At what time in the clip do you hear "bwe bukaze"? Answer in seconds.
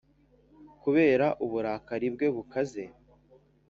2.13-2.83